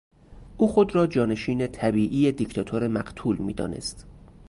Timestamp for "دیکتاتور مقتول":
2.31-3.37